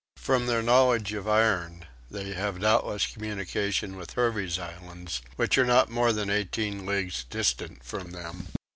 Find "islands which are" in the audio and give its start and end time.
4.57-5.63